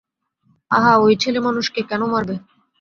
আহা, 0.71 0.93
ঐ 0.99 1.07
ছেলেমানুষকে 1.23 1.81
কেন 1.89 2.01
মারবে? 2.11 2.35